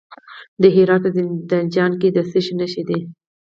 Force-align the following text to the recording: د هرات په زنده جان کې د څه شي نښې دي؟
د 0.61 0.63
هرات 0.75 1.01
په 1.03 1.09
زنده 1.15 1.59
جان 1.75 1.91
کې 2.01 2.09
د 2.15 2.17
څه 2.29 2.39
شي 2.45 2.53
نښې 2.59 2.83
دي؟ 2.89 2.99